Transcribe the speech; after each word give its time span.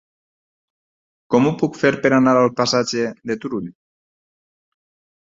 Com 1.33 1.49
ho 1.49 1.51
puc 1.59 1.75
fer 1.81 1.91
per 2.05 2.11
anar 2.17 2.33
al 2.39 2.49
passatge 2.61 3.11
de 3.33 3.37
Turull? 3.43 3.67